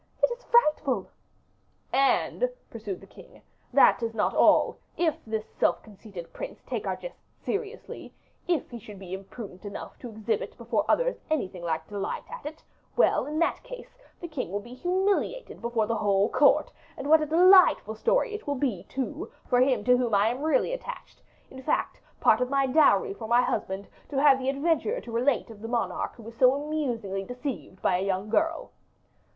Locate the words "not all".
4.15-4.79